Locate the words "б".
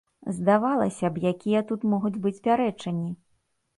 1.17-1.21